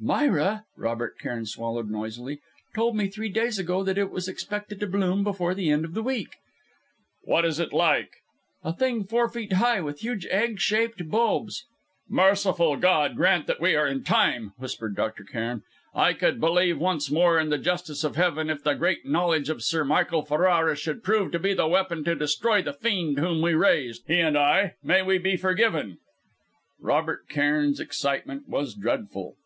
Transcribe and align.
"Myra" 0.00 0.64
Robert 0.76 1.16
Cairn 1.20 1.46
swallowed 1.46 1.88
noisily 1.88 2.40
"told 2.74 2.96
me 2.96 3.06
three 3.06 3.28
days 3.28 3.58
ago 3.60 3.84
that 3.84 3.98
it 3.98 4.10
was 4.10 4.26
expected 4.26 4.80
to 4.80 4.86
bloom 4.88 5.22
before 5.22 5.54
the 5.54 5.70
end 5.70 5.84
of 5.84 5.94
the 5.94 6.02
week." 6.02 6.38
"What 7.24 7.44
is 7.44 7.60
it 7.60 7.72
like?" 7.74 8.08
"A 8.64 8.72
thing 8.72 9.04
four 9.04 9.28
feet 9.28 9.52
high, 9.52 9.80
with 9.80 10.00
huge 10.00 10.26
egg 10.26 10.58
shaped 10.58 11.08
buds." 11.08 11.66
"Merciful 12.08 12.76
God 12.78 13.14
grant 13.14 13.46
that 13.46 13.60
we 13.60 13.76
are 13.76 13.86
in 13.86 14.02
time," 14.02 14.54
whispered 14.56 14.96
Dr. 14.96 15.22
Cairn. 15.24 15.62
"I 15.94 16.14
could 16.14 16.40
believe 16.40 16.78
once 16.78 17.08
more 17.10 17.38
in 17.38 17.50
the 17.50 17.58
justice 17.58 18.02
of 18.02 18.16
Heaven, 18.16 18.50
if 18.50 18.64
the 18.64 18.74
great 18.74 19.04
knowledge 19.06 19.50
of 19.50 19.62
Sir 19.62 19.84
Michael 19.84 20.22
Ferrara 20.24 20.74
should 20.74 21.04
prove 21.04 21.30
to 21.30 21.38
be 21.38 21.52
the 21.54 21.68
weapon 21.68 22.02
to 22.04 22.16
destroy 22.16 22.60
the 22.60 22.72
fiend 22.74 23.18
whom 23.18 23.40
we 23.40 23.52
raised! 23.54 24.02
he 24.08 24.18
and 24.18 24.36
I 24.38 24.74
may 24.82 25.02
we 25.02 25.18
be 25.18 25.36
forgiven!"' 25.36 25.98
Robert 26.80 27.28
Cairn's 27.28 27.78
excitement 27.78 28.48
was 28.48 28.74
dreadful. 28.74 29.36